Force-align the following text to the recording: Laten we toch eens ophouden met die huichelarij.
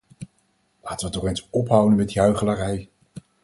Laten 0.83 1.07
we 1.07 1.13
toch 1.13 1.25
eens 1.25 1.47
ophouden 1.49 1.97
met 1.97 2.07
die 2.09 2.21
huichelarij. 2.21 2.89